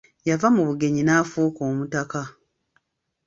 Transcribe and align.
Yava 0.29 0.47
mu 0.55 0.63
bugenyi 0.67 1.01
n'afuuka 1.05 1.59
omutaka. 1.71 2.21